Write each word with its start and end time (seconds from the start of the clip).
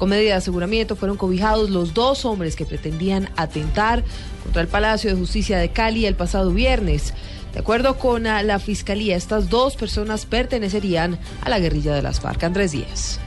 Con 0.00 0.10
medida 0.10 0.30
de 0.30 0.36
aseguramiento 0.36 0.94
fueron 0.94 1.16
cobijados 1.16 1.70
los 1.70 1.92
dos 1.92 2.24
hombres 2.24 2.54
que 2.54 2.64
pretendían 2.64 3.30
atentar 3.34 4.04
contra 4.44 4.62
el 4.62 4.68
Palacio 4.68 5.10
de 5.10 5.16
Justicia 5.16 5.58
de 5.58 5.70
Cali 5.70 6.06
el 6.06 6.14
pasado 6.14 6.52
viernes. 6.52 7.14
De 7.52 7.58
acuerdo 7.58 7.98
con 7.98 8.22
la 8.22 8.58
Fiscalía, 8.60 9.16
estas 9.16 9.48
dos 9.48 9.74
personas 9.74 10.24
pertenecerían 10.24 11.18
a 11.42 11.48
la 11.48 11.58
guerrilla 11.58 11.96
de 11.96 12.02
las 12.02 12.20
FARC. 12.20 12.44
Andrés 12.44 12.70
Díaz. 12.70 13.18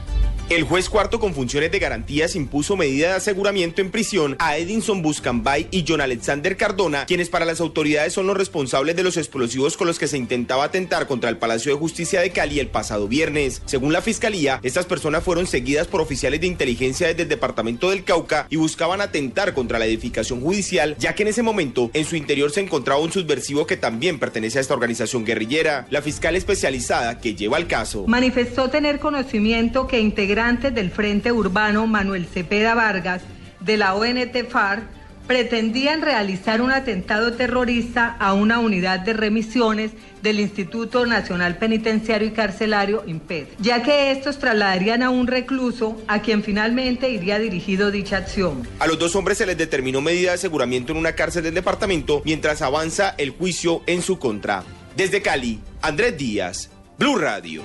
El 0.52 0.64
juez 0.64 0.90
cuarto 0.90 1.18
con 1.18 1.32
funciones 1.32 1.72
de 1.72 1.78
garantías 1.78 2.36
impuso 2.36 2.76
medida 2.76 3.08
de 3.08 3.14
aseguramiento 3.14 3.80
en 3.80 3.90
prisión 3.90 4.36
a 4.38 4.58
Edinson 4.58 5.00
Buscambay 5.00 5.66
y 5.70 5.82
John 5.88 6.02
Alexander 6.02 6.58
Cardona, 6.58 7.06
quienes 7.06 7.30
para 7.30 7.46
las 7.46 7.62
autoridades 7.62 8.12
son 8.12 8.26
los 8.26 8.36
responsables 8.36 8.94
de 8.94 9.02
los 9.02 9.16
explosivos 9.16 9.78
con 9.78 9.86
los 9.86 9.98
que 9.98 10.08
se 10.08 10.18
intentaba 10.18 10.64
atentar 10.64 11.06
contra 11.06 11.30
el 11.30 11.38
Palacio 11.38 11.72
de 11.72 11.78
Justicia 11.78 12.20
de 12.20 12.32
Cali 12.32 12.60
el 12.60 12.66
pasado 12.66 13.08
viernes. 13.08 13.62
Según 13.64 13.94
la 13.94 14.02
fiscalía, 14.02 14.60
estas 14.62 14.84
personas 14.84 15.24
fueron 15.24 15.46
seguidas 15.46 15.86
por 15.86 16.02
oficiales 16.02 16.42
de 16.42 16.48
inteligencia 16.48 17.06
desde 17.06 17.22
el 17.22 17.30
departamento 17.30 17.88
del 17.88 18.04
Cauca 18.04 18.46
y 18.50 18.56
buscaban 18.56 19.00
atentar 19.00 19.54
contra 19.54 19.78
la 19.78 19.86
edificación 19.86 20.42
judicial, 20.42 20.96
ya 20.98 21.14
que 21.14 21.22
en 21.22 21.28
ese 21.30 21.42
momento 21.42 21.90
en 21.94 22.04
su 22.04 22.14
interior 22.14 22.50
se 22.50 22.60
encontraba 22.60 23.00
un 23.00 23.10
subversivo 23.10 23.66
que 23.66 23.78
también 23.78 24.18
pertenece 24.18 24.58
a 24.58 24.60
esta 24.60 24.74
organización 24.74 25.24
guerrillera. 25.24 25.86
La 25.88 26.02
fiscal 26.02 26.36
especializada 26.36 27.20
que 27.20 27.34
lleva 27.34 27.56
el 27.56 27.68
caso 27.68 28.04
manifestó 28.06 28.68
tener 28.68 28.98
conocimiento 28.98 29.86
que 29.86 29.98
del 30.42 30.90
Frente 30.90 31.30
Urbano 31.30 31.86
Manuel 31.86 32.26
Cepeda 32.26 32.74
Vargas 32.74 33.22
de 33.60 33.76
la 33.76 33.94
ONT 33.94 34.48
FARC 34.50 34.82
pretendían 35.28 36.02
realizar 36.02 36.60
un 36.60 36.72
atentado 36.72 37.34
terrorista 37.34 38.16
a 38.18 38.32
una 38.32 38.58
unidad 38.58 38.98
de 38.98 39.12
remisiones 39.12 39.92
del 40.20 40.40
Instituto 40.40 41.06
Nacional 41.06 41.58
Penitenciario 41.58 42.26
y 42.26 42.32
Carcelario, 42.32 43.04
IMPED, 43.06 43.46
ya 43.60 43.84
que 43.84 44.10
estos 44.10 44.40
trasladarían 44.40 45.04
a 45.04 45.10
un 45.10 45.28
recluso 45.28 46.02
a 46.08 46.22
quien 46.22 46.42
finalmente 46.42 47.08
iría 47.08 47.38
dirigido 47.38 47.92
dicha 47.92 48.16
acción. 48.16 48.66
A 48.80 48.88
los 48.88 48.98
dos 48.98 49.14
hombres 49.14 49.38
se 49.38 49.46
les 49.46 49.56
determinó 49.56 50.00
medida 50.00 50.30
de 50.30 50.34
aseguramiento 50.34 50.90
en 50.90 50.98
una 50.98 51.12
cárcel 51.12 51.44
del 51.44 51.54
departamento 51.54 52.20
mientras 52.24 52.62
avanza 52.62 53.14
el 53.16 53.30
juicio 53.30 53.82
en 53.86 54.02
su 54.02 54.18
contra. 54.18 54.64
Desde 54.96 55.22
Cali, 55.22 55.60
Andrés 55.82 56.18
Díaz, 56.18 56.68
Blue 56.98 57.16
Radio. 57.16 57.62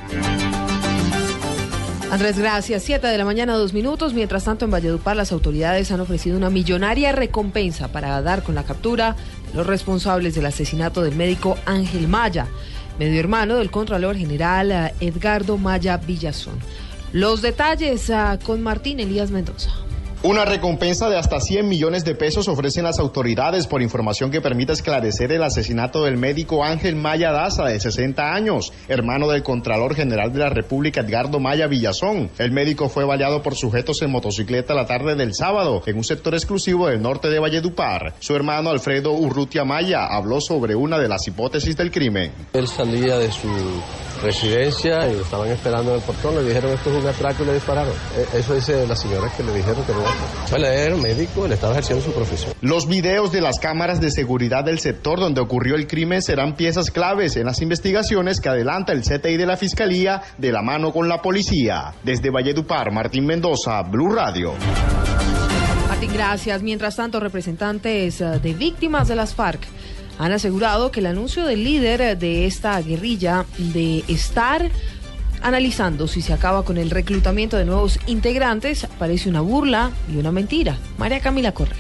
Andrés, 2.09 2.39
gracias. 2.39 2.83
Siete 2.83 3.07
de 3.07 3.17
la 3.17 3.25
mañana, 3.25 3.55
dos 3.55 3.73
minutos. 3.73 4.13
Mientras 4.13 4.45
tanto, 4.45 4.63
en 4.63 4.71
Valledupar, 4.71 5.17
las 5.17 5.33
autoridades 5.33 5.91
han 5.91 5.99
ofrecido 5.99 6.37
una 6.37 6.49
millonaria 6.49 7.11
recompensa 7.11 7.89
para 7.89 8.21
dar 8.21 8.43
con 8.43 8.55
la 8.55 8.63
captura 8.63 9.17
de 9.51 9.57
los 9.57 9.67
responsables 9.67 10.33
del 10.33 10.45
asesinato 10.45 11.01
del 11.01 11.15
médico 11.15 11.57
Ángel 11.65 12.07
Maya, 12.07 12.47
medio 12.97 13.19
hermano 13.19 13.57
del 13.57 13.71
Contralor 13.71 14.15
General 14.15 14.71
eh, 14.71 14.93
Edgardo 15.01 15.57
Maya 15.57 15.97
Villazón. 15.97 16.59
Los 17.11 17.41
detalles 17.41 18.09
ah, 18.09 18.39
con 18.41 18.61
Martín 18.61 19.01
Elías 19.01 19.29
Mendoza. 19.29 19.86
Una 20.23 20.45
recompensa 20.45 21.09
de 21.11 21.17
hasta 21.17 21.39
100 21.39 21.69
millones 21.69 22.03
de 22.03 22.15
pesos 22.15 22.47
ofrecen 22.47 22.85
las 22.85 22.97
autoridades 22.97 23.67
por 23.67 23.83
información 23.83 24.31
que 24.31 24.41
permita 24.41 24.73
esclarecer 24.73 25.31
el 25.31 25.43
asesinato 25.43 26.03
del 26.03 26.17
médico 26.17 26.65
Ángel 26.65 26.95
Maya 26.95 27.31
Daza, 27.31 27.65
de 27.65 27.79
60 27.79 28.33
años, 28.33 28.73
hermano 28.87 29.27
del 29.27 29.43
Contralor 29.43 29.93
General 29.93 30.33
de 30.33 30.39
la 30.39 30.49
República 30.49 31.01
Edgardo 31.01 31.39
Maya 31.39 31.67
Villazón. 31.67 32.31
El 32.39 32.51
médico 32.51 32.89
fue 32.89 33.05
baleado 33.05 33.43
por 33.43 33.55
sujetos 33.55 34.01
en 34.01 34.09
motocicleta 34.09 34.73
la 34.73 34.87
tarde 34.87 35.15
del 35.15 35.35
sábado 35.35 35.83
en 35.85 35.97
un 35.97 36.03
sector 36.03 36.33
exclusivo 36.33 36.87
del 36.87 36.99
norte 36.99 37.29
de 37.29 37.37
Valledupar. 37.37 38.15
Su 38.17 38.35
hermano 38.35 38.71
Alfredo 38.71 39.11
Urrutia 39.11 39.65
Maya 39.65 40.07
habló 40.07 40.41
sobre 40.41 40.75
una 40.75 40.97
de 40.97 41.09
las 41.09 41.27
hipótesis 41.27 41.77
del 41.77 41.91
crimen. 41.91 42.31
Él 42.53 42.67
salía 42.67 43.19
de 43.19 43.31
su 43.31 43.47
residencia 44.21 45.07
y 45.07 45.15
lo 45.15 45.21
estaban 45.21 45.49
esperando 45.49 45.91
en 45.91 45.97
el 45.97 46.03
portón, 46.03 46.35
le 46.35 46.43
dijeron 46.43 46.71
esto 46.71 46.89
es 46.89 47.03
un 47.03 47.07
atraco 47.07 47.43
y 47.43 47.45
le 47.47 47.53
dispararon. 47.53 47.93
E, 48.15 48.39
eso 48.39 48.53
dice 48.53 48.87
la 48.87 48.95
señora 48.95 49.31
que 49.35 49.43
le 49.43 49.53
dijeron 49.53 49.83
que 49.83 49.93
no. 49.93 50.55
Él 50.55 50.65
era 50.65 50.95
médico, 50.95 51.45
él 51.45 51.51
estaba 51.51 51.73
ejerciendo 51.73 52.03
su 52.03 52.11
profesión. 52.11 52.53
Los 52.61 52.87
videos 52.87 53.31
de 53.31 53.41
las 53.41 53.59
cámaras 53.59 54.01
de 54.01 54.11
seguridad 54.11 54.63
del 54.63 54.79
sector 54.79 55.19
donde 55.19 55.41
ocurrió 55.41 55.75
el 55.75 55.87
crimen 55.87 56.21
serán 56.21 56.55
piezas 56.55 56.91
claves 56.91 57.35
en 57.35 57.45
las 57.45 57.61
investigaciones 57.61 58.39
que 58.39 58.49
adelanta 58.49 58.93
el 58.93 59.01
CTI 59.01 59.37
de 59.37 59.45
la 59.45 59.57
Fiscalía 59.57 60.21
de 60.37 60.51
la 60.51 60.61
mano 60.61 60.91
con 60.91 61.07
la 61.07 61.21
policía. 61.21 61.93
Desde 62.03 62.29
Valledupar, 62.29 62.91
Martín 62.91 63.25
Mendoza, 63.25 63.81
Blue 63.83 64.13
Radio. 64.13 64.53
Martín, 65.87 66.11
gracias. 66.13 66.61
Mientras 66.61 66.95
tanto, 66.95 67.19
representantes 67.19 68.21
eh, 68.21 68.39
de 68.41 68.53
víctimas 68.53 69.07
de 69.07 69.15
las 69.15 69.33
FARC 69.33 69.61
han 70.19 70.31
asegurado 70.31 70.91
que 70.91 70.99
el 70.99 71.05
anuncio 71.05 71.45
del 71.45 71.63
líder 71.63 72.17
de 72.17 72.45
esta 72.45 72.81
guerrilla 72.81 73.45
de 73.57 74.03
estar 74.07 74.69
analizando 75.41 76.07
si 76.07 76.21
se 76.21 76.33
acaba 76.33 76.65
con 76.65 76.77
el 76.77 76.89
reclutamiento 76.89 77.57
de 77.57 77.65
nuevos 77.65 77.99
integrantes 78.07 78.87
parece 78.97 79.29
una 79.29 79.41
burla 79.41 79.91
y 80.11 80.17
una 80.17 80.31
mentira. 80.31 80.77
María 80.97 81.19
Camila 81.19 81.51
Correa. 81.53 81.77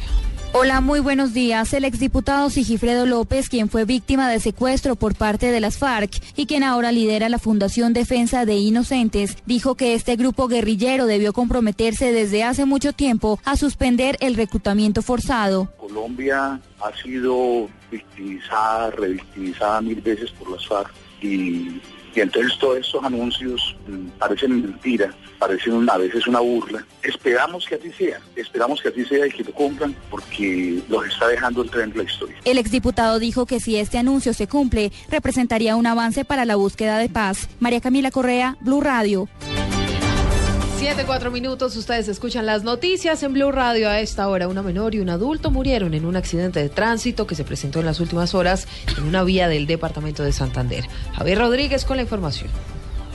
Hola, 0.53 0.81
muy 0.81 1.01
buenos 1.01 1.33
días. 1.33 1.73
El 1.73 1.85
exdiputado 1.85 2.49
Sigifredo 2.49 3.05
López, 3.05 3.49
quien 3.49 3.69
fue 3.69 3.85
víctima 3.85 4.29
de 4.29 4.39
secuestro 4.39 4.95
por 4.95 5.13
parte 5.13 5.51
de 5.51 5.59
las 5.59 5.77
FARC 5.77 6.11
y 6.35 6.45
quien 6.47 6.63
ahora 6.63 6.91
lidera 6.91 7.29
la 7.29 7.37
Fundación 7.37 7.93
Defensa 7.93 8.45
de 8.45 8.55
Inocentes, 8.55 9.37
dijo 9.45 9.75
que 9.75 9.93
este 9.93 10.15
grupo 10.15 10.47
guerrillero 10.47 11.05
debió 11.05 11.33
comprometerse 11.33 12.11
desde 12.11 12.43
hace 12.43 12.65
mucho 12.65 12.93
tiempo 12.93 13.39
a 13.45 13.55
suspender 13.55 14.17
el 14.19 14.35
reclutamiento 14.35 15.01
forzado. 15.01 15.69
Colombia 15.77 16.59
ha 16.79 16.97
sido 17.03 17.69
victimizada, 17.91 18.89
revictimizada 18.91 19.81
mil 19.81 20.01
veces 20.01 20.31
por 20.31 20.49
las 20.49 20.65
FARC 20.65 20.91
y 21.21 21.81
y 22.15 22.21
entonces 22.21 22.57
todos 22.59 22.77
estos 22.79 23.03
anuncios 23.03 23.75
mm, 23.87 24.07
parecen 24.19 24.61
mentira, 24.61 25.13
parecen 25.39 25.89
a 25.89 25.97
veces 25.97 26.27
una 26.27 26.39
burla. 26.39 26.85
Esperamos 27.03 27.65
que 27.67 27.75
así 27.75 27.91
sea, 27.91 28.19
esperamos 28.35 28.81
que 28.81 28.89
así 28.89 29.05
sea 29.05 29.27
y 29.27 29.31
que 29.31 29.43
lo 29.43 29.51
cumplan 29.53 29.95
porque 30.09 30.81
los 30.89 31.05
está 31.05 31.27
dejando 31.27 31.61
el 31.61 31.69
tren 31.69 31.91
de 31.91 31.97
la 31.97 32.03
historia. 32.03 32.35
El 32.45 32.57
exdiputado 32.57 33.19
dijo 33.19 33.45
que 33.45 33.59
si 33.59 33.77
este 33.77 33.97
anuncio 33.97 34.33
se 34.33 34.47
cumple, 34.47 34.91
representaría 35.09 35.75
un 35.75 35.87
avance 35.87 36.25
para 36.25 36.45
la 36.45 36.55
búsqueda 36.55 36.97
de 36.97 37.09
paz. 37.09 37.49
María 37.59 37.81
Camila 37.81 38.11
Correa, 38.11 38.57
Blue 38.61 38.81
Radio. 38.81 39.27
Siete, 40.77 41.05
cuatro 41.07 41.31
minutos, 41.31 41.75
ustedes 41.75 42.07
escuchan 42.07 42.45
las 42.45 42.63
noticias 42.63 43.23
en 43.23 43.33
Blue 43.33 43.51
Radio 43.51 43.89
a 43.89 43.99
esta 43.99 44.27
hora. 44.27 44.47
Una 44.47 44.61
menor 44.61 44.93
y 44.93 44.99
un 44.99 45.09
adulto 45.09 45.49
murieron 45.49 45.95
en 45.95 46.05
un 46.05 46.15
accidente 46.15 46.59
de 46.59 46.69
tránsito 46.69 47.25
que 47.25 47.33
se 47.33 47.43
presentó 47.43 47.79
en 47.79 47.87
las 47.87 47.99
últimas 47.99 48.35
horas 48.35 48.67
en 48.95 49.05
una 49.05 49.23
vía 49.23 49.47
del 49.47 49.65
departamento 49.65 50.21
de 50.21 50.31
Santander. 50.31 50.85
Javier 51.13 51.39
Rodríguez 51.39 51.83
con 51.83 51.97
la 51.97 52.03
información. 52.03 52.51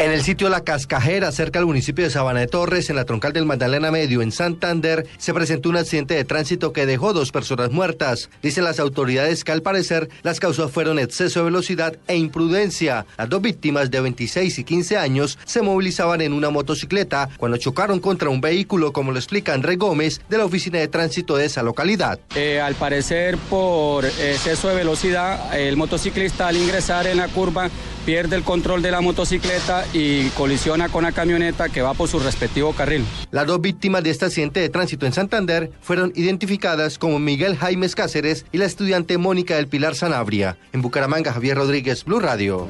En 0.03 0.11
el 0.11 0.25
sitio 0.25 0.49
La 0.49 0.65
Cascajera, 0.65 1.31
cerca 1.31 1.61
del 1.61 1.67
municipio 1.67 2.05
de 2.05 2.11
Sabana 2.11 2.41
de 2.41 2.49
Torres, 2.49 2.91
en 2.91 2.97
la 2.97 3.05
troncal 3.05 3.33
del 3.33 3.47
Magdalena 3.47 3.93
Medio, 3.93 4.21
en 4.21 4.33
Santander, 4.33 5.07
se 5.17 5.33
presentó 5.33 5.69
un 5.69 5.77
accidente 5.77 6.15
de 6.15 6.25
tránsito 6.25 6.73
que 6.73 6.87
dejó 6.87 7.13
dos 7.13 7.31
personas 7.31 7.71
muertas. 7.71 8.29
Dicen 8.43 8.65
las 8.65 8.81
autoridades 8.81 9.45
que 9.45 9.53
al 9.53 9.63
parecer 9.63 10.09
las 10.25 10.41
causas 10.41 10.73
fueron 10.73 10.99
exceso 10.99 11.39
de 11.39 11.45
velocidad 11.45 11.97
e 12.09 12.17
imprudencia. 12.17 13.07
Las 13.17 13.29
dos 13.29 13.43
víctimas 13.43 13.93
de 13.93 14.01
26 14.01 14.59
y 14.59 14.65
15 14.65 14.97
años 14.97 15.39
se 15.45 15.63
movilizaban 15.63 16.21
en 16.21 16.33
una 16.33 16.51
motocicleta 16.51 17.29
cuando 17.37 17.57
chocaron 17.57 18.01
contra 18.01 18.29
un 18.29 18.41
vehículo, 18.41 18.93
como 18.93 19.13
lo 19.13 19.19
explica 19.21 19.55
André 19.55 19.77
Gómez 19.77 20.21
de 20.29 20.37
la 20.37 20.47
oficina 20.47 20.81
de 20.81 20.89
tránsito 20.89 21.37
de 21.37 21.45
esa 21.45 21.63
localidad. 21.63 22.19
Eh, 22.35 22.61
al 22.61 22.75
parecer, 22.75 23.39
por 23.49 24.05
exceso 24.05 24.69
de 24.69 24.75
velocidad, 24.75 25.57
el 25.57 25.77
motociclista 25.77 26.49
al 26.49 26.57
ingresar 26.57 27.07
en 27.07 27.19
la 27.19 27.29
curva 27.29 27.71
pierde 28.05 28.37
el 28.37 28.43
control 28.43 28.83
de 28.83 28.91
la 28.91 29.01
motocicleta 29.01 29.85
y 29.93 30.29
colisiona 30.31 30.89
con 30.89 31.05
la 31.05 31.13
camioneta 31.13 31.69
que 31.69 31.83
va 31.83 31.95
por 31.95 32.09
su 32.09 32.19
respectivo 32.19 32.73
carril. 32.73 33.05
Las 33.31 33.47
dos 33.47 33.61
víctimas 33.61 34.03
de 34.03 34.11
este 34.11 34.27
accidente 34.27 34.61
de 34.61 34.69
tránsito 34.69 35.07
en 35.07 35.13
Santander 35.13 35.71
fueron 35.81 36.13
identificadas 36.15 36.99
como 36.99 37.19
Miguel 37.19 37.57
Jaimes 37.57 37.95
Cáceres 37.95 38.45
y 38.53 38.59
la 38.59 38.67
estudiante 38.67 39.19
Mónica 39.19 39.57
del 39.57 39.69
Pilar 39.69 39.95
Sanabria. 39.95 40.57
En 40.73 40.83
Bucaramanga, 40.83 41.33
Javier 41.33 41.57
Rodríguez, 41.57 42.05
Blue 42.05 42.21
Radio. 42.21 42.69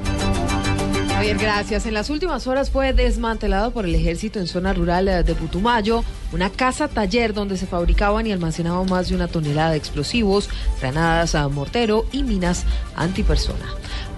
Gracias. 1.31 1.85
En 1.85 1.93
las 1.93 2.09
últimas 2.09 2.47
horas 2.47 2.69
fue 2.69 2.91
desmantelado 2.91 3.71
por 3.71 3.85
el 3.85 3.95
ejército 3.95 4.39
en 4.39 4.47
zona 4.47 4.73
rural 4.73 5.07
eh, 5.07 5.23
de 5.23 5.35
Putumayo 5.35 6.03
una 6.33 6.49
casa 6.49 6.89
taller 6.89 7.33
donde 7.33 7.57
se 7.57 7.65
fabricaban 7.65 8.27
y 8.27 8.33
almacenaban 8.33 8.89
más 8.89 9.07
de 9.07 9.15
una 9.15 9.29
tonelada 9.29 9.71
de 9.71 9.77
explosivos, 9.77 10.49
granadas 10.81 11.35
a 11.35 11.47
mortero 11.47 12.05
y 12.11 12.23
minas 12.23 12.65
antipersona. 12.95 13.67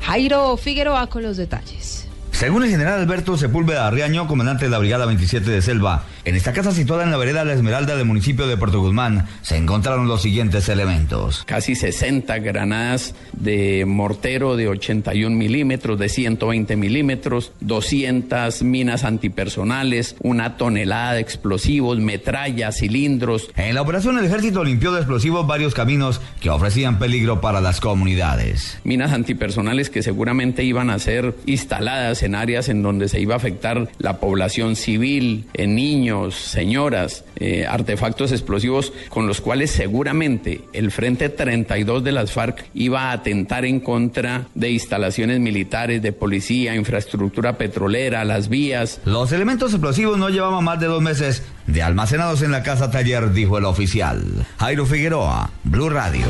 Jairo 0.02 0.58
Figueroa 0.58 1.08
con 1.08 1.22
los 1.24 1.38
detalles. 1.38 2.05
Según 2.36 2.66
el 2.66 2.70
general 2.70 3.00
Alberto 3.00 3.38
Sepúlveda 3.38 3.88
Arriaño, 3.88 4.28
comandante 4.28 4.66
de 4.66 4.70
la 4.72 4.78
Brigada 4.78 5.06
27 5.06 5.50
de 5.50 5.62
Selva, 5.62 6.04
en 6.26 6.36
esta 6.36 6.52
casa 6.52 6.74
situada 6.74 7.06
en 7.06 7.12
la 7.12 7.16
vereda 7.16 7.46
La 7.46 7.54
Esmeralda 7.54 7.96
del 7.96 8.06
municipio 8.06 8.46
de 8.46 8.58
Puerto 8.58 8.82
Guzmán 8.82 9.26
se 9.42 9.56
encontraron 9.56 10.10
los 10.10 10.24
siguientes 10.24 10.68
elementos. 10.68 11.46
Casi 11.46 11.76
60 11.76 12.40
granadas 12.40 13.16
de 13.32 13.86
mortero 13.88 14.58
de 14.58 14.68
81 14.68 15.34
milímetros, 15.34 15.98
de 15.98 16.10
120 16.10 16.76
milímetros, 16.76 17.54
200 17.62 18.64
minas 18.64 19.06
antipersonales, 19.06 20.18
una 20.20 20.58
tonelada 20.58 21.14
de 21.14 21.22
explosivos, 21.22 22.00
metrallas, 22.00 22.80
cilindros. 22.80 23.50
En 23.56 23.76
la 23.76 23.82
operación 23.82 24.20
el 24.20 24.26
ejército 24.26 24.62
limpió 24.66 24.92
de 24.92 25.00
explosivos 25.00 25.48
varios 25.48 25.74
caminos 25.74 26.20
que 26.42 26.50
ofrecían 26.50 27.00
peligro 27.00 27.40
para 27.40 27.62
las 27.62 27.80
comunidades. 27.80 28.78
Minas 28.84 29.14
antipersonales 29.14 29.90
que 29.90 30.04
seguramente 30.04 30.66
iban 30.66 30.90
a 30.90 31.00
ser 31.00 31.34
instaladas 31.46 32.25
escenarias 32.26 32.70
en 32.70 32.82
donde 32.82 33.08
se 33.08 33.20
iba 33.20 33.36
a 33.36 33.38
afectar 33.38 33.88
la 34.00 34.20
población 34.20 34.76
civil, 34.76 35.46
eh, 35.54 35.68
niños, 35.68 36.34
señoras, 36.34 37.24
eh, 37.36 37.68
artefactos 37.70 38.32
explosivos 38.32 38.94
con 39.10 39.28
los 39.28 39.42
cuales 39.42 39.70
seguramente 39.70 40.62
el 40.74 40.90
Frente 40.90 41.30
32 41.30 42.04
de 42.04 42.12
las 42.12 42.32
FARC 42.32 42.66
iba 42.74 43.04
a 43.04 43.12
atentar 43.12 43.64
en 43.64 43.80
contra 43.80 44.48
de 44.56 44.72
instalaciones 44.72 45.40
militares, 45.40 46.02
de 46.02 46.14
policía, 46.14 46.76
infraestructura 46.76 47.60
petrolera, 47.60 48.26
las 48.26 48.50
vías. 48.50 49.02
Los 49.06 49.32
elementos 49.32 49.72
explosivos 49.72 50.18
no 50.18 50.30
llevaban 50.30 50.64
más 50.64 50.80
de 50.80 50.88
dos 50.88 51.04
meses 51.04 51.44
de 51.68 51.84
almacenados 51.84 52.42
en 52.42 52.52
la 52.52 52.64
casa 52.64 52.90
taller, 52.90 53.34
dijo 53.34 53.60
el 53.60 53.66
oficial. 53.66 54.48
Jairo 54.58 54.88
Figueroa, 54.88 55.52
Blue 55.64 55.92
Radio. 55.92 56.26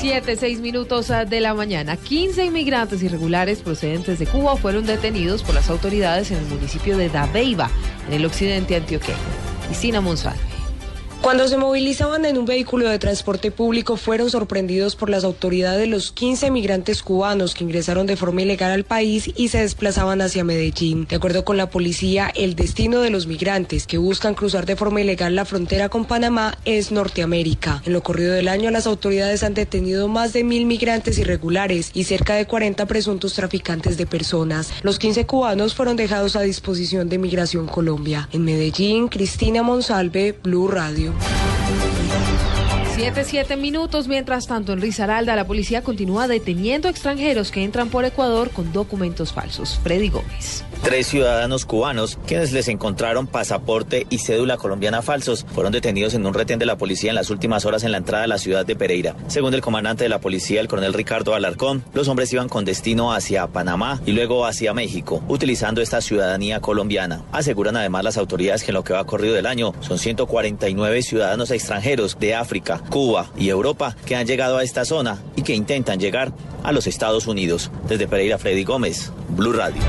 Siete, 0.00 0.34
seis 0.36 0.60
minutos 0.60 1.10
ah, 1.10 1.26
de 1.26 1.40
la 1.40 1.52
mañana. 1.52 1.94
15 1.94 2.46
inmigrantes 2.46 3.02
irregulares 3.02 3.60
procedentes 3.60 4.18
de 4.18 4.26
Cuba 4.26 4.56
fueron 4.56 4.86
detenidos 4.86 5.42
por 5.42 5.54
las 5.54 5.68
autoridades 5.68 6.30
en 6.30 6.38
el 6.38 6.46
municipio 6.46 6.96
de 6.96 7.10
Dabeiba, 7.10 7.70
en 8.08 8.14
el 8.14 8.24
occidente 8.24 8.76
antioqueño. 8.76 9.18
Cristina 9.66 10.00
Monsalve. 10.00 10.59
Cuando 11.22 11.46
se 11.48 11.58
movilizaban 11.58 12.24
en 12.24 12.38
un 12.38 12.46
vehículo 12.46 12.88
de 12.88 12.98
transporte 12.98 13.50
público 13.50 13.98
fueron 13.98 14.30
sorprendidos 14.30 14.96
por 14.96 15.10
las 15.10 15.22
autoridades 15.22 15.86
los 15.86 16.12
15 16.12 16.50
migrantes 16.50 17.02
cubanos 17.02 17.52
que 17.54 17.62
ingresaron 17.62 18.06
de 18.06 18.16
forma 18.16 18.40
ilegal 18.40 18.72
al 18.72 18.84
país 18.84 19.30
y 19.36 19.48
se 19.48 19.60
desplazaban 19.60 20.22
hacia 20.22 20.44
Medellín. 20.44 21.06
De 21.06 21.16
acuerdo 21.16 21.44
con 21.44 21.58
la 21.58 21.68
policía, 21.68 22.32
el 22.34 22.56
destino 22.56 23.02
de 23.02 23.10
los 23.10 23.26
migrantes 23.26 23.86
que 23.86 23.98
buscan 23.98 24.34
cruzar 24.34 24.64
de 24.64 24.76
forma 24.76 25.02
ilegal 25.02 25.36
la 25.36 25.44
frontera 25.44 25.90
con 25.90 26.06
Panamá 26.06 26.56
es 26.64 26.90
Norteamérica. 26.90 27.82
En 27.84 27.92
lo 27.92 28.02
corrido 28.02 28.32
del 28.32 28.48
año, 28.48 28.70
las 28.70 28.86
autoridades 28.86 29.42
han 29.42 29.52
detenido 29.52 30.08
más 30.08 30.32
de 30.32 30.42
mil 30.42 30.64
migrantes 30.64 31.18
irregulares 31.18 31.90
y 31.92 32.04
cerca 32.04 32.34
de 32.34 32.46
40 32.46 32.86
presuntos 32.86 33.34
traficantes 33.34 33.98
de 33.98 34.06
personas. 34.06 34.72
Los 34.82 34.98
15 34.98 35.26
cubanos 35.26 35.74
fueron 35.74 35.96
dejados 35.96 36.34
a 36.34 36.40
disposición 36.40 37.10
de 37.10 37.18
Migración 37.18 37.66
Colombia. 37.66 38.28
En 38.32 38.42
Medellín, 38.42 39.08
Cristina 39.08 39.62
Monsalve, 39.62 40.34
Blue 40.42 40.66
Radio. 40.66 41.09
Siete, 42.94 43.24
siete 43.24 43.56
minutos. 43.56 44.08
Mientras 44.08 44.46
tanto, 44.46 44.72
en 44.72 44.80
Risaralda, 44.80 45.34
la 45.34 45.46
policía 45.46 45.82
continúa 45.82 46.28
deteniendo 46.28 46.88
extranjeros 46.88 47.50
que 47.50 47.64
entran 47.64 47.88
por 47.88 48.04
Ecuador 48.04 48.50
con 48.50 48.72
documentos 48.72 49.32
falsos. 49.32 49.80
Freddy 49.82 50.10
Gómez. 50.10 50.64
Tres 50.82 51.08
ciudadanos 51.08 51.66
cubanos, 51.66 52.18
quienes 52.26 52.52
les 52.52 52.66
encontraron 52.68 53.26
pasaporte 53.26 54.06
y 54.08 54.16
cédula 54.16 54.56
colombiana 54.56 55.02
falsos, 55.02 55.44
fueron 55.54 55.72
detenidos 55.72 56.14
en 56.14 56.24
un 56.24 56.32
retén 56.32 56.58
de 56.58 56.64
la 56.64 56.78
policía 56.78 57.10
en 57.10 57.16
las 57.16 57.28
últimas 57.28 57.66
horas 57.66 57.84
en 57.84 57.92
la 57.92 57.98
entrada 57.98 58.24
a 58.24 58.26
la 58.26 58.38
ciudad 58.38 58.64
de 58.64 58.76
Pereira. 58.76 59.14
Según 59.28 59.52
el 59.52 59.60
comandante 59.60 60.04
de 60.04 60.08
la 60.08 60.22
policía, 60.22 60.58
el 60.58 60.68
coronel 60.68 60.94
Ricardo 60.94 61.34
Alarcón, 61.34 61.84
los 61.92 62.08
hombres 62.08 62.32
iban 62.32 62.48
con 62.48 62.64
destino 62.64 63.12
hacia 63.12 63.46
Panamá 63.46 64.00
y 64.06 64.12
luego 64.12 64.46
hacia 64.46 64.72
México, 64.72 65.22
utilizando 65.28 65.82
esta 65.82 66.00
ciudadanía 66.00 66.60
colombiana. 66.60 67.24
Aseguran 67.30 67.76
además 67.76 68.02
las 68.02 68.16
autoridades 68.16 68.64
que 68.64 68.70
en 68.70 68.76
lo 68.76 68.84
que 68.84 68.94
va 68.94 69.04
corrido 69.04 69.34
del 69.34 69.46
año 69.46 69.74
son 69.80 69.98
149 69.98 71.02
ciudadanos 71.02 71.50
extranjeros 71.50 72.18
de 72.18 72.34
África, 72.34 72.82
Cuba 72.88 73.30
y 73.36 73.50
Europa 73.50 73.96
que 74.06 74.16
han 74.16 74.26
llegado 74.26 74.56
a 74.56 74.62
esta 74.62 74.86
zona 74.86 75.18
y 75.36 75.42
que 75.42 75.54
intentan 75.54 76.00
llegar 76.00 76.32
a 76.62 76.72
los 76.72 76.86
Estados 76.86 77.26
Unidos. 77.26 77.70
Desde 77.86 78.08
Pereira, 78.08 78.38
Freddy 78.38 78.64
Gómez, 78.64 79.12
Blue 79.28 79.52
Radio. 79.52 79.82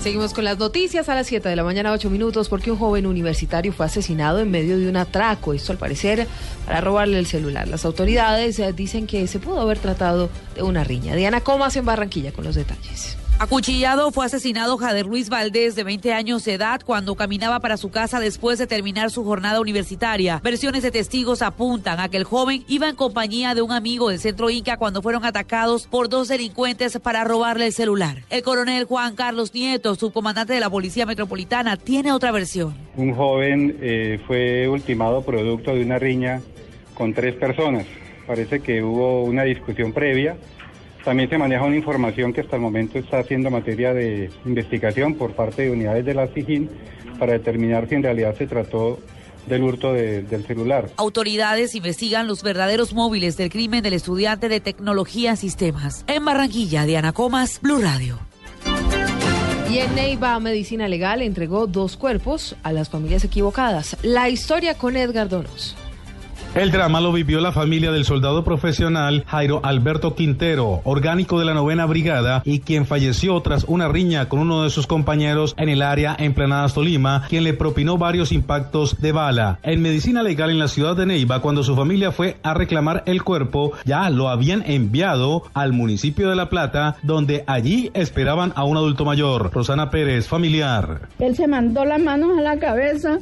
Seguimos 0.00 0.32
con 0.32 0.44
las 0.44 0.58
noticias 0.58 1.08
a 1.08 1.14
las 1.16 1.26
7 1.26 1.48
de 1.48 1.56
la 1.56 1.64
mañana, 1.64 1.92
8 1.92 2.08
minutos, 2.08 2.48
porque 2.48 2.70
un 2.70 2.78
joven 2.78 3.04
universitario 3.04 3.72
fue 3.72 3.86
asesinado 3.86 4.38
en 4.38 4.50
medio 4.50 4.78
de 4.78 4.88
un 4.88 4.96
atraco. 4.96 5.52
Esto 5.52 5.72
al 5.72 5.78
parecer 5.78 6.26
para 6.66 6.80
robarle 6.80 7.18
el 7.18 7.26
celular. 7.26 7.66
Las 7.66 7.84
autoridades 7.84 8.58
eh, 8.60 8.72
dicen 8.72 9.08
que 9.08 9.26
se 9.26 9.40
pudo 9.40 9.60
haber 9.60 9.78
tratado 9.78 10.30
de 10.54 10.62
una 10.62 10.84
riña. 10.84 11.16
Diana 11.16 11.40
Comas 11.40 11.74
en 11.76 11.84
Barranquilla 11.84 12.32
con 12.32 12.44
los 12.44 12.54
detalles. 12.54 13.16
Acuchillado 13.40 14.10
fue 14.10 14.26
asesinado 14.26 14.76
Jader 14.78 15.06
Luis 15.06 15.28
Valdés, 15.28 15.76
de 15.76 15.84
20 15.84 16.12
años 16.12 16.44
de 16.44 16.54
edad, 16.54 16.80
cuando 16.84 17.14
caminaba 17.14 17.60
para 17.60 17.76
su 17.76 17.88
casa 17.88 18.18
después 18.18 18.58
de 18.58 18.66
terminar 18.66 19.12
su 19.12 19.22
jornada 19.22 19.60
universitaria. 19.60 20.40
Versiones 20.42 20.82
de 20.82 20.90
testigos 20.90 21.40
apuntan 21.40 22.00
a 22.00 22.08
que 22.08 22.16
el 22.16 22.24
joven 22.24 22.64
iba 22.66 22.88
en 22.88 22.96
compañía 22.96 23.54
de 23.54 23.62
un 23.62 23.70
amigo 23.70 24.08
del 24.08 24.18
centro 24.18 24.50
Inca 24.50 24.76
cuando 24.76 25.02
fueron 25.02 25.24
atacados 25.24 25.86
por 25.86 26.08
dos 26.08 26.26
delincuentes 26.26 26.98
para 26.98 27.22
robarle 27.22 27.66
el 27.66 27.72
celular. 27.72 28.24
El 28.28 28.42
coronel 28.42 28.86
Juan 28.86 29.14
Carlos 29.14 29.54
Nieto, 29.54 29.94
subcomandante 29.94 30.54
de 30.54 30.60
la 30.60 30.68
Policía 30.68 31.06
Metropolitana, 31.06 31.76
tiene 31.76 32.10
otra 32.10 32.32
versión. 32.32 32.74
Un 32.96 33.14
joven 33.14 33.78
eh, 33.80 34.20
fue 34.26 34.66
ultimado 34.66 35.22
producto 35.22 35.76
de 35.76 35.82
una 35.84 36.00
riña 36.00 36.40
con 36.92 37.14
tres 37.14 37.36
personas. 37.36 37.86
Parece 38.26 38.58
que 38.58 38.82
hubo 38.82 39.22
una 39.22 39.44
discusión 39.44 39.92
previa 39.92 40.36
también 41.04 41.30
se 41.30 41.38
maneja 41.38 41.64
una 41.64 41.76
información 41.76 42.32
que 42.32 42.40
hasta 42.40 42.56
el 42.56 42.62
momento 42.62 42.98
está 42.98 43.20
haciendo 43.20 43.50
materia 43.50 43.94
de 43.94 44.30
investigación 44.44 45.14
por 45.14 45.32
parte 45.32 45.62
de 45.62 45.70
unidades 45.70 46.04
de 46.04 46.14
la 46.14 46.28
SIGIN 46.28 46.70
para 47.18 47.32
determinar 47.32 47.88
si 47.88 47.94
en 47.96 48.02
realidad 48.02 48.36
se 48.36 48.46
trató 48.46 48.98
del 49.46 49.62
hurto 49.62 49.92
del 49.92 50.46
celular. 50.46 50.90
Autoridades 50.96 51.74
investigan 51.74 52.26
los 52.26 52.42
verdaderos 52.42 52.92
móviles 52.92 53.36
del 53.36 53.50
crimen 53.50 53.82
del 53.82 53.94
estudiante 53.94 54.48
de 54.48 54.60
tecnología 54.60 55.36
sistemas. 55.36 56.04
En 56.06 56.24
Barranquilla, 56.24 56.84
Diana 56.84 57.12
Comas, 57.12 57.60
Blue 57.62 57.80
Radio. 57.80 58.18
Y 59.70 59.78
en 59.78 59.94
Neiva 59.94 60.38
Medicina 60.40 60.88
Legal 60.88 61.22
entregó 61.22 61.66
dos 61.66 61.96
cuerpos 61.96 62.56
a 62.62 62.72
las 62.72 62.88
familias 62.88 63.24
equivocadas. 63.24 63.96
La 64.02 64.28
historia 64.28 64.74
con 64.74 64.96
Edgar 64.96 65.28
Donoso. 65.28 65.87
El 66.54 66.72
drama 66.72 67.00
lo 67.00 67.12
vivió 67.12 67.40
la 67.40 67.52
familia 67.52 67.92
del 67.92 68.04
soldado 68.04 68.42
profesional 68.42 69.22
Jairo 69.28 69.60
Alberto 69.62 70.14
Quintero, 70.14 70.80
orgánico 70.84 71.38
de 71.38 71.44
la 71.44 71.54
novena 71.54 71.84
brigada 71.84 72.42
y 72.44 72.60
quien 72.60 72.86
falleció 72.86 73.38
tras 73.42 73.64
una 73.64 73.86
riña 73.86 74.28
con 74.28 74.40
uno 74.40 74.64
de 74.64 74.70
sus 74.70 74.86
compañeros 74.86 75.54
en 75.58 75.68
el 75.68 75.82
área 75.82 76.16
en 76.18 76.32
Planadas 76.32 76.74
Tolima, 76.74 77.26
quien 77.28 77.44
le 77.44 77.52
propinó 77.52 77.98
varios 77.98 78.32
impactos 78.32 79.00
de 79.00 79.12
bala. 79.12 79.58
En 79.62 79.82
medicina 79.82 80.22
legal 80.22 80.50
en 80.50 80.58
la 80.58 80.68
ciudad 80.68 80.96
de 80.96 81.06
Neiva, 81.06 81.42
cuando 81.42 81.62
su 81.62 81.76
familia 81.76 82.12
fue 82.12 82.38
a 82.42 82.54
reclamar 82.54 83.04
el 83.06 83.22
cuerpo, 83.22 83.72
ya 83.84 84.08
lo 84.10 84.28
habían 84.28 84.64
enviado 84.66 85.44
al 85.52 85.72
municipio 85.74 86.30
de 86.30 86.36
La 86.36 86.48
Plata, 86.48 86.96
donde 87.02 87.44
allí 87.46 87.90
esperaban 87.94 88.52
a 88.56 88.64
un 88.64 88.78
adulto 88.78 89.04
mayor. 89.04 89.52
Rosana 89.52 89.90
Pérez, 89.90 90.26
familiar. 90.26 91.02
Él 91.18 91.36
se 91.36 91.46
mandó 91.46 91.84
las 91.84 92.00
manos 92.00 92.36
a 92.36 92.40
la 92.40 92.58
cabeza 92.58 93.18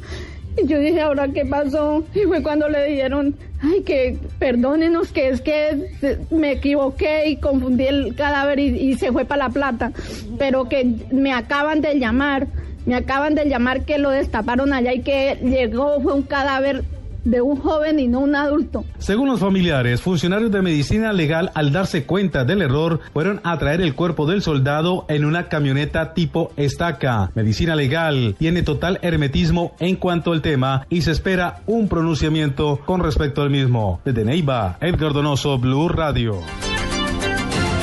y 0.61 0.67
yo 0.67 0.79
dije, 0.79 1.01
¿ahora 1.01 1.27
qué 1.27 1.45
pasó? 1.45 2.03
Y 2.13 2.21
fue 2.21 2.41
cuando 2.41 2.67
le 2.69 2.85
dijeron, 2.85 3.35
ay, 3.61 3.83
que 3.83 4.17
perdónenos, 4.39 5.11
que 5.11 5.29
es 5.29 5.41
que 5.41 5.89
me 6.31 6.53
equivoqué 6.53 7.29
y 7.29 7.37
confundí 7.37 7.85
el 7.85 8.15
cadáver 8.15 8.59
y, 8.59 8.67
y 8.67 8.97
se 8.97 9.11
fue 9.11 9.25
para 9.25 9.45
La 9.45 9.49
Plata, 9.49 9.91
pero 10.37 10.67
que 10.67 10.85
me 11.11 11.33
acaban 11.33 11.81
de 11.81 11.99
llamar, 11.99 12.47
me 12.85 12.95
acaban 12.95 13.35
de 13.35 13.45
llamar 13.45 13.85
que 13.85 13.97
lo 13.97 14.09
destaparon 14.09 14.73
allá 14.73 14.93
y 14.93 15.01
que 15.01 15.37
llegó, 15.43 16.01
fue 16.01 16.13
un 16.13 16.23
cadáver 16.23 16.83
de 17.23 17.41
un 17.41 17.57
joven 17.57 17.99
y 17.99 18.07
no 18.07 18.19
un 18.19 18.35
adulto. 18.35 18.85
Según 18.97 19.29
los 19.29 19.39
familiares, 19.39 20.01
funcionarios 20.01 20.51
de 20.51 20.61
medicina 20.61 21.13
legal 21.13 21.51
al 21.53 21.71
darse 21.71 22.05
cuenta 22.05 22.45
del 22.45 22.61
error 22.61 22.99
fueron 23.13 23.41
a 23.43 23.57
traer 23.57 23.81
el 23.81 23.95
cuerpo 23.95 24.25
del 24.25 24.41
soldado 24.41 25.05
en 25.09 25.25
una 25.25 25.49
camioneta 25.49 26.13
tipo 26.13 26.51
estaca. 26.57 27.31
Medicina 27.35 27.75
legal 27.75 28.35
tiene 28.37 28.63
total 28.63 28.99
hermetismo 29.01 29.75
en 29.79 29.95
cuanto 29.95 30.31
al 30.31 30.41
tema 30.41 30.85
y 30.89 31.01
se 31.01 31.11
espera 31.11 31.61
un 31.65 31.87
pronunciamiento 31.87 32.79
con 32.85 33.01
respecto 33.01 33.41
al 33.41 33.49
mismo. 33.49 33.99
Desde 34.05 34.25
Neiva, 34.25 34.77
Edgar 34.81 35.13
Donoso, 35.13 35.57
Blue 35.57 35.89
Radio. 35.89 36.41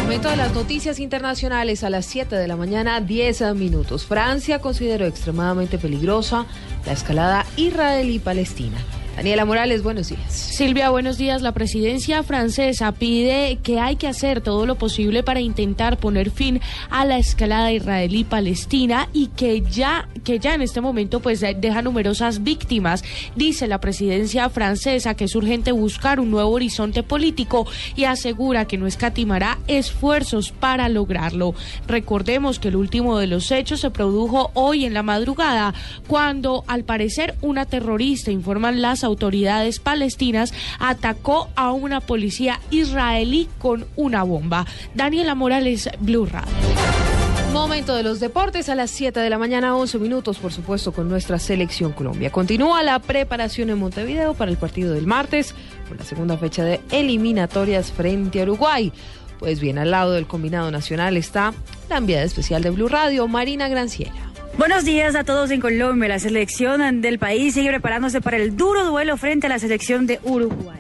Momento 0.05 0.29
de 0.29 0.37
las 0.37 0.55
noticias 0.55 1.01
internacionales 1.01 1.83
a 1.83 1.89
las 1.89 2.05
7 2.05 2.37
de 2.37 2.47
la 2.47 2.57
mañana, 2.57 3.01
10 3.01 3.55
minutos. 3.55 4.05
Francia 4.05 4.61
consideró 4.61 5.07
extremadamente 5.07 5.79
peligrosa 5.79 6.45
la 6.85 6.93
escalada 6.93 7.47
israelí-palestina. 7.57 8.77
Daniela 9.17 9.45
Morales, 9.45 9.85
buenos 9.85 10.09
días. 10.09 10.33
Silvia, 10.33 10.91
buenos 10.91 11.19
días. 11.19 11.41
La 11.41 11.53
presidencia 11.53 12.25
francesa 12.25 12.91
pide 12.91 13.61
que 13.63 13.79
hay 13.79 13.95
que 13.95 14.09
hacer 14.09 14.41
todo 14.41 14.67
lo 14.67 14.75
posible 14.75 15.23
para 15.23 15.41
intentar 15.41 15.99
poner 15.99 16.33
fin 16.33 16.61
a 16.91 17.05
la 17.05 17.19
escalada 17.19 17.71
israelí-palestina 17.71 19.09
y 19.13 19.29
que 19.29 19.61
ya, 19.63 20.09
que 20.25 20.41
ya 20.41 20.55
en 20.55 20.63
este 20.63 20.81
momento 20.81 21.21
pues 21.21 21.41
deja 21.41 21.81
numerosas 21.81 22.43
víctimas. 22.43 23.05
Dice 23.37 23.69
la 23.69 23.81
presidencia 23.81 24.51
francesa 24.51 25.15
que 25.15 25.27
es 25.27 25.37
urgente 25.37 25.71
buscar 25.71 26.19
un 26.19 26.33
nuevo 26.33 26.51
horizonte 26.51 27.05
político 27.05 27.69
y 27.95 28.05
asegura 28.05 28.65
que 28.65 28.79
no 28.79 28.89
escatimará 28.89 29.59
esfuerzos 29.69 30.51
para 30.51 30.89
lograrlo. 30.89 31.55
Recordemos 31.87 32.59
que 32.59 32.69
el 32.69 32.77
último 32.77 33.17
de 33.19 33.29
los 33.29 33.53
hechos 33.53 33.81
se 33.81 33.91
produjo 33.91 34.51
hoy 34.55 34.85
en 34.85 34.93
la 34.93 35.05
madrugada 35.05 35.73
cuando 36.09 36.65
al 36.67 36.83
parecer 36.83 37.37
una 37.43 37.65
terrorista 37.65 38.33
informan 38.33 38.83
las 38.83 39.04
autoridades 39.05 39.79
palestinas 39.79 40.53
atacó 40.79 41.49
a 41.55 41.73
una 41.73 42.01
policía 42.01 42.61
israelí 42.71 43.49
con 43.59 43.87
una 43.97 44.23
bomba. 44.23 44.67
Daniela 44.95 45.35
Morales, 45.35 45.89
Blue 46.01 46.27
Radio. 46.27 46.53
Momento 47.53 47.95
de 47.95 48.03
los 48.03 48.19
deportes 48.19 48.69
a 48.69 48.75
las 48.75 48.91
7 48.91 49.21
de 49.21 49.31
la 49.31 49.39
mañana, 49.39 49.77
11 49.77 50.01
minutos, 50.01 50.39
por 50.39 50.53
supuesto, 50.53 50.91
con 50.91 51.09
nuestra 51.09 51.39
selección 51.39 51.93
Colombia. 51.93 52.33
Continúa 52.33 52.83
la 52.83 52.99
preparación 52.99 53.71
en 53.71 53.79
Montevideo 53.79 54.35
para 54.35 54.51
el 54.51 54.57
partido 54.57 54.93
del 54.93 55.07
martes, 55.07 55.55
por 55.87 55.97
la 55.97 56.05
segunda 56.05 56.37
fecha 56.37 56.65
de 56.65 56.81
eliminatorias 56.91 57.93
frente 57.93 58.41
a 58.41 58.43
Uruguay. 58.43 58.93
Pues 59.39 59.61
bien, 59.61 59.79
al 59.79 59.93
lado 59.93 60.13
del 60.13 60.27
combinado 60.27 60.73
nacional 60.73 61.17
está 61.17 61.55
la 61.89 61.99
enviada 61.99 62.25
especial 62.25 62.61
de 62.61 62.71
Blue 62.71 62.89
Radio, 62.89 63.29
Marina 63.29 63.69
Granciera. 63.69 64.24
Buenos 64.57 64.85
días 64.85 65.17
a 65.17 65.25
todos 65.25 65.51
en 65.51 65.61
Colombia. 65.61 66.09
La 66.09 66.21
selección 66.21 67.01
del 67.01 67.19
país 67.19 67.55
sigue 67.55 67.71
preparándose 67.71 68.21
para 68.21 68.37
el 68.37 68.57
duro 68.57 68.85
duelo 68.85 69.17
frente 69.17 69.49
a 69.49 69.51
la 69.51 69.59
selección 69.59 70.07
de 70.07 70.21
Uruguay. 70.23 70.79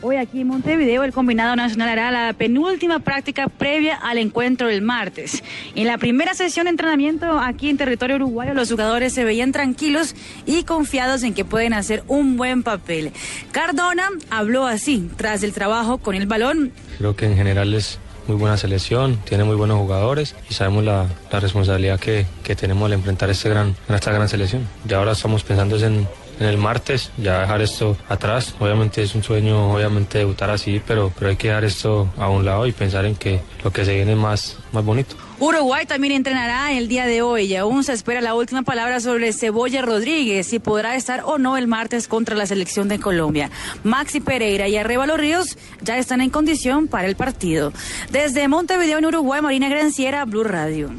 Hoy 0.00 0.14
aquí 0.14 0.42
en 0.42 0.46
Montevideo 0.46 1.02
el 1.02 1.12
combinado 1.12 1.56
nacional 1.56 1.88
hará 1.88 2.10
la 2.12 2.32
penúltima 2.34 3.00
práctica 3.00 3.48
previa 3.48 3.96
al 3.96 4.18
encuentro 4.18 4.68
del 4.68 4.80
martes. 4.80 5.42
En 5.74 5.88
la 5.88 5.98
primera 5.98 6.34
sesión 6.34 6.64
de 6.64 6.70
entrenamiento 6.70 7.40
aquí 7.40 7.68
en 7.68 7.76
territorio 7.76 8.14
uruguayo 8.14 8.54
los 8.54 8.70
jugadores 8.70 9.12
se 9.12 9.24
veían 9.24 9.50
tranquilos 9.50 10.14
y 10.46 10.62
confiados 10.62 11.24
en 11.24 11.34
que 11.34 11.44
pueden 11.44 11.72
hacer 11.72 12.04
un 12.06 12.36
buen 12.36 12.62
papel. 12.62 13.10
Cardona 13.50 14.08
habló 14.30 14.66
así 14.66 15.10
tras 15.16 15.42
el 15.42 15.52
trabajo 15.52 15.98
con 15.98 16.14
el 16.14 16.26
balón. 16.26 16.70
Creo 16.98 17.16
que 17.16 17.26
en 17.26 17.36
general 17.36 17.74
es 17.74 17.98
muy 18.26 18.36
buena 18.36 18.56
selección, 18.56 19.16
tiene 19.24 19.44
muy 19.44 19.56
buenos 19.56 19.78
jugadores 19.78 20.34
y 20.50 20.54
sabemos 20.54 20.84
la, 20.84 21.06
la 21.30 21.40
responsabilidad 21.40 21.98
que, 21.98 22.26
que, 22.42 22.56
tenemos 22.56 22.86
al 22.86 22.94
enfrentar 22.94 23.30
este 23.30 23.48
gran, 23.48 23.76
esta 23.88 24.12
gran 24.12 24.28
selección. 24.28 24.66
Y 24.88 24.94
ahora 24.94 25.12
estamos 25.12 25.44
pensando 25.44 25.76
en, 25.78 26.06
en 26.40 26.46
el 26.46 26.58
martes, 26.58 27.10
ya 27.16 27.40
dejar 27.40 27.62
esto 27.62 27.96
atrás. 28.08 28.54
Obviamente 28.58 29.02
es 29.02 29.14
un 29.14 29.22
sueño, 29.22 29.74
obviamente 29.74 30.18
debutar 30.18 30.50
así, 30.50 30.80
pero, 30.86 31.12
pero 31.18 31.30
hay 31.30 31.36
que 31.36 31.48
dejar 31.48 31.64
esto 31.64 32.08
a 32.18 32.28
un 32.28 32.44
lado 32.44 32.66
y 32.66 32.72
pensar 32.72 33.04
en 33.04 33.16
que 33.16 33.40
lo 33.64 33.72
que 33.72 33.84
se 33.84 33.94
viene 33.94 34.12
es 34.12 34.18
más, 34.18 34.58
más 34.72 34.84
bonito. 34.84 35.16
Uruguay 35.38 35.84
también 35.84 36.14
entrenará 36.14 36.72
el 36.72 36.88
día 36.88 37.04
de 37.04 37.20
hoy 37.20 37.44
y 37.44 37.56
aún 37.56 37.84
se 37.84 37.92
espera 37.92 38.22
la 38.22 38.34
última 38.34 38.62
palabra 38.62 39.00
sobre 39.00 39.34
Cebolla 39.34 39.82
Rodríguez, 39.82 40.46
si 40.46 40.58
podrá 40.58 40.96
estar 40.96 41.22
o 41.26 41.36
no 41.36 41.58
el 41.58 41.66
martes 41.66 42.08
contra 42.08 42.34
la 42.34 42.46
selección 42.46 42.88
de 42.88 42.98
Colombia. 42.98 43.50
Maxi 43.84 44.20
Pereira 44.20 44.66
y 44.66 44.78
Arreba 44.78 45.06
Ríos 45.06 45.58
ya 45.82 45.98
están 45.98 46.22
en 46.22 46.30
condición 46.30 46.88
para 46.88 47.06
el 47.06 47.16
partido. 47.16 47.74
Desde 48.10 48.48
Montevideo, 48.48 48.96
en 48.96 49.04
Uruguay, 49.04 49.42
Marina 49.42 49.68
Granciera, 49.68 50.24
Blue 50.24 50.44
Radio. 50.44 50.90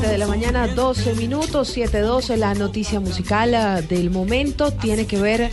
7 0.00 0.08
de 0.08 0.18
la 0.18 0.26
mañana, 0.26 0.66
12 0.66 1.14
minutos, 1.14 1.76
7.12, 1.76 2.36
la 2.36 2.54
noticia 2.54 2.98
musical 2.98 3.54
ah, 3.54 3.80
del 3.80 4.10
momento 4.10 4.72
tiene 4.72 5.06
que 5.06 5.20
ver 5.20 5.50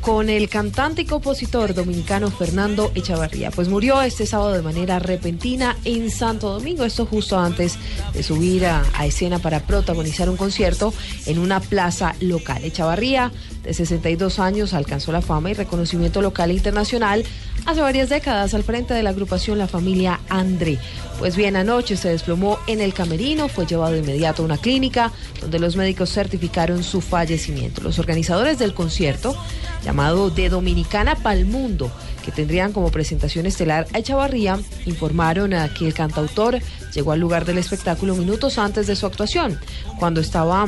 con 0.00 0.28
el 0.28 0.48
cantante 0.48 1.02
y 1.02 1.04
compositor 1.04 1.74
dominicano 1.74 2.30
Fernando 2.30 2.90
Echavarría. 2.96 3.50
Pues 3.52 3.68
murió 3.68 4.02
este 4.02 4.26
sábado 4.26 4.52
de 4.52 4.62
manera 4.62 4.98
repentina 4.98 5.76
en 5.84 6.10
Santo 6.10 6.50
Domingo, 6.52 6.84
esto 6.84 7.06
justo 7.06 7.38
antes 7.38 7.78
de 8.12 8.22
subir 8.24 8.66
a, 8.66 8.84
a, 8.94 9.06
escena 9.06 9.38
para 9.38 9.60
protagonizar 9.60 10.28
un 10.28 10.36
concierto 10.36 10.92
en 11.26 11.38
una 11.38 11.60
plaza 11.60 12.16
local. 12.20 12.64
Echavarría, 12.64 13.32
de 13.62 13.74
62 13.74 14.40
años, 14.40 14.74
alcanzó 14.74 15.12
la 15.12 15.22
fama 15.22 15.52
y 15.52 15.54
reconocimiento 15.54 16.20
local 16.20 16.50
e 16.50 16.54
internacional 16.54 17.24
hace 17.66 17.80
varias 17.80 18.08
décadas 18.08 18.54
al 18.54 18.62
frente 18.62 18.94
de 18.94 19.02
la 19.02 19.10
agrupación 19.10 19.58
La 19.58 19.68
Familia 19.68 20.20
André. 20.28 20.78
Pues 21.18 21.36
bien, 21.36 21.56
anoche 21.56 21.96
se 21.96 22.08
desplomó 22.08 22.58
en 22.66 22.80
el 22.80 22.92
camerino, 22.92 23.48
fue 23.48 23.66
llevado 23.66 23.92
de 23.92 24.00
inmediato 24.00 24.42
a 24.42 24.44
una 24.44 24.58
clínica 24.58 25.12
donde 25.40 25.58
los 25.58 25.76
médicos 25.76 26.10
certificaron 26.10 26.82
su 26.82 27.00
fallecimiento. 27.00 27.82
Los 27.82 27.98
organizadores 27.98 28.58
del 28.58 28.74
concierto, 28.74 29.36
llamado 29.84 30.30
De 30.30 30.48
Dominicana 30.48 31.14
Pal 31.14 31.44
Mundo, 31.44 31.90
que 32.24 32.32
tendrían 32.32 32.72
como 32.72 32.90
presentación 32.90 33.46
estelar 33.46 33.86
a 33.92 33.98
Echavarría, 33.98 34.58
informaron 34.86 35.54
a 35.54 35.72
que 35.72 35.86
el 35.86 35.94
cantautor 35.94 36.58
llegó 36.94 37.12
al 37.12 37.20
lugar 37.20 37.44
del 37.44 37.58
espectáculo 37.58 38.14
minutos 38.14 38.58
antes 38.58 38.86
de 38.86 38.96
su 38.96 39.06
actuación, 39.06 39.58
cuando 39.98 40.20
estaba 40.20 40.66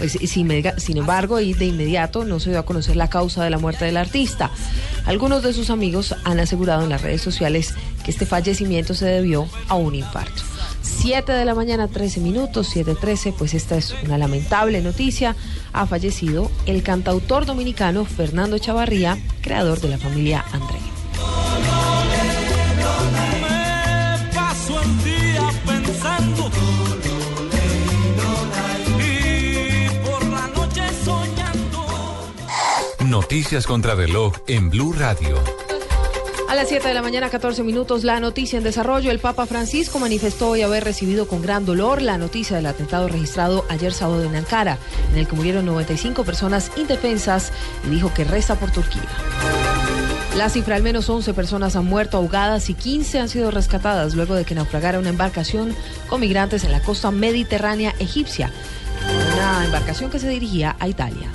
pues, 0.00 0.16
sin, 0.30 0.96
embargo, 0.96 1.40
y 1.40 1.52
de 1.52 1.66
inmediato 1.66 2.24
no 2.24 2.40
se 2.40 2.48
dio 2.48 2.58
a 2.58 2.64
conocer 2.64 2.96
la 2.96 3.10
causa 3.10 3.44
de 3.44 3.50
la 3.50 3.58
muerte 3.58 3.84
del 3.84 3.98
artista. 3.98 4.50
Algunos 5.04 5.42
de 5.42 5.52
sus 5.52 5.68
amigos 5.68 6.14
han 6.24 6.40
asegurado 6.40 6.84
en 6.84 6.88
las 6.88 7.02
redes 7.02 7.20
sociales 7.20 7.74
que 8.02 8.10
este 8.10 8.24
fallecimiento 8.24 8.94
se 8.94 9.04
debió 9.04 9.46
a 9.68 9.74
un 9.74 9.94
infarto. 9.94 10.42
7 10.80 11.30
de 11.30 11.44
la 11.44 11.54
mañana, 11.54 11.86
13 11.86 12.20
minutos, 12.20 12.74
7.13, 12.74 13.34
pues 13.36 13.52
esta 13.52 13.76
es 13.76 13.94
una 14.02 14.16
lamentable 14.16 14.80
noticia. 14.80 15.36
Ha 15.74 15.84
fallecido 15.84 16.50
el 16.64 16.82
cantautor 16.82 17.44
dominicano 17.44 18.06
Fernando 18.06 18.56
Chavarría, 18.56 19.18
creador 19.42 19.82
de 19.82 19.90
la 19.90 19.98
familia 19.98 20.42
André. 20.50 20.89
Noticias 33.30 33.64
contra 33.64 33.94
reloj 33.94 34.32
en 34.48 34.70
Blue 34.70 34.92
Radio. 34.92 35.38
A 36.48 36.56
las 36.56 36.68
7 36.68 36.88
de 36.88 36.94
la 36.94 37.00
mañana, 37.00 37.30
14 37.30 37.62
minutos, 37.62 38.02
la 38.02 38.18
noticia 38.18 38.56
en 38.56 38.64
desarrollo. 38.64 39.12
El 39.12 39.20
Papa 39.20 39.46
Francisco 39.46 40.00
manifestó 40.00 40.48
hoy 40.48 40.62
haber 40.62 40.82
recibido 40.82 41.28
con 41.28 41.40
gran 41.40 41.64
dolor 41.64 42.02
la 42.02 42.18
noticia 42.18 42.56
del 42.56 42.66
atentado 42.66 43.06
registrado 43.06 43.64
ayer 43.68 43.92
sábado 43.92 44.24
en 44.24 44.34
Ankara, 44.34 44.78
en 45.12 45.18
el 45.20 45.28
que 45.28 45.36
murieron 45.36 45.64
95 45.64 46.24
personas 46.24 46.72
indefensas 46.76 47.52
y 47.86 47.90
dijo 47.90 48.12
que 48.12 48.24
resta 48.24 48.56
por 48.56 48.72
Turquía. 48.72 49.06
La 50.36 50.48
cifra, 50.48 50.74
al 50.74 50.82
menos 50.82 51.08
11 51.08 51.32
personas 51.32 51.76
han 51.76 51.84
muerto 51.84 52.16
ahogadas 52.16 52.68
y 52.68 52.74
15 52.74 53.20
han 53.20 53.28
sido 53.28 53.52
rescatadas 53.52 54.16
luego 54.16 54.34
de 54.34 54.44
que 54.44 54.56
naufragara 54.56 54.98
una 54.98 55.10
embarcación 55.10 55.72
con 56.08 56.20
migrantes 56.20 56.64
en 56.64 56.72
la 56.72 56.82
costa 56.82 57.12
mediterránea 57.12 57.94
egipcia. 58.00 58.50
Una 59.36 59.66
embarcación 59.66 60.10
que 60.10 60.18
se 60.18 60.28
dirigía 60.28 60.74
a 60.80 60.88
Italia. 60.88 61.30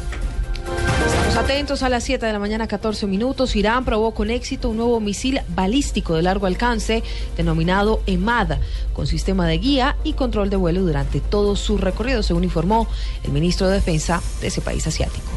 Atentos 1.38 1.84
a 1.84 1.90
las 1.90 2.06
7 2.06 2.26
de 2.26 2.32
la 2.32 2.40
mañana, 2.40 2.66
14 2.66 3.08
minutos. 3.08 3.58
Irán 3.58 3.84
probó 3.84 4.12
con 4.12 4.30
éxito 4.30 4.70
un 4.70 4.78
nuevo 4.78 5.02
misil 5.02 5.42
balístico 5.50 6.16
de 6.16 6.22
largo 6.22 6.48
alcance 6.48 7.04
denominado 7.36 8.02
EMAD, 8.08 8.58
con 8.94 9.06
sistema 9.06 9.46
de 9.46 9.58
guía 9.58 9.98
y 10.06 10.14
control 10.14 10.50
de 10.50 10.56
vuelo 10.56 10.82
durante 10.82 11.20
todo 11.20 11.58
su 11.58 11.78
recorrido, 11.78 12.24
según 12.24 12.46
informó 12.46 12.88
el 13.26 13.34
ministro 13.34 13.68
de 13.68 13.74
Defensa 13.74 14.22
de 14.40 14.48
ese 14.48 14.62
país 14.62 14.88
asiático. 14.88 15.36